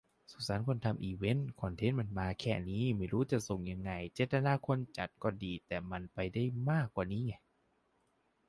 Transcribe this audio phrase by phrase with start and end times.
[0.31, 7.33] สงสารคนทำอีเวนต์ คอนเทนต์มันมาแค่นี้ ไม่รู้จะส่งยังไง เจตนาคนจัดก็ดี แต่มันไปได้มากกว่านี้ไง